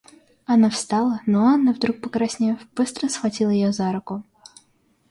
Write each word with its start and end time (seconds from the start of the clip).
Она 0.47 0.71
встала, 0.71 1.21
но 1.27 1.45
Анна, 1.45 1.73
вдруг 1.73 2.01
покраснев, 2.01 2.57
быстро 2.71 3.07
схватила 3.07 3.51
ее 3.51 3.71
за 3.71 3.91
руку. 3.91 4.23